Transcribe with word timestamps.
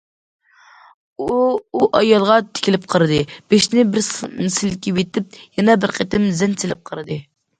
ئۇ 1.23 1.35
ئۇ 1.79 1.89
ئايالغا 1.99 2.37
تىكىلىپ 2.55 2.87
قارىدى، 2.95 3.19
بېشىنى 3.53 3.85
بىر 3.97 4.05
سىلكىۋېتىپ 4.57 5.39
يەنە 5.61 5.77
بىر 5.85 5.97
قېتىم 5.99 6.29
زەن 6.41 6.57
سېلىپ 6.65 6.83
قارىدى. 6.91 7.19